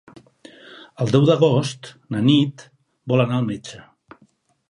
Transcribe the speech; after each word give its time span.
El 1.03 1.11
deu 1.15 1.27
d'agost 1.29 1.91
na 2.15 2.23
Nit 2.29 2.65
vol 3.13 3.25
anar 3.27 3.37
al 3.41 3.49
metge. 3.53 3.85